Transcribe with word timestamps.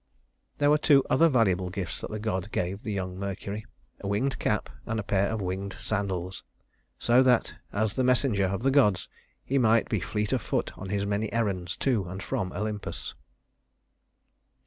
There 0.57 0.71
were 0.71 0.79
two 0.79 1.03
other 1.11 1.29
valuable 1.29 1.69
gifts 1.69 2.01
that 2.01 2.09
the 2.09 2.17
gods 2.17 2.47
gave 2.47 2.81
the 2.81 2.91
young 2.91 3.19
Mercury, 3.19 3.67
a 3.99 4.07
winged 4.07 4.39
cap 4.39 4.67
and 4.87 4.99
a 4.99 5.03
pair 5.03 5.27
of 5.29 5.41
winged 5.41 5.75
sandals, 5.79 6.43
so 6.97 7.21
that, 7.21 7.53
as 7.71 7.93
the 7.93 8.03
messenger 8.03 8.47
of 8.47 8.63
the 8.63 8.71
gods, 8.71 9.07
he 9.45 9.59
might 9.59 9.89
be 9.89 9.99
fleet 9.99 10.33
of 10.33 10.41
foot 10.41 10.75
on 10.75 10.89
his 10.89 11.05
many 11.05 11.31
errands 11.31 11.77
to 11.77 12.05
and 12.05 12.23
from 12.23 12.51
Olympus. 12.51 13.13